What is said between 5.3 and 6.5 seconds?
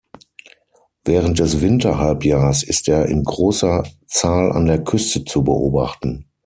beobachten.